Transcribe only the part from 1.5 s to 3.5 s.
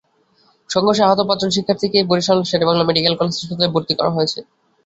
শিক্ষার্থীকে Barishal Sherebangla medical college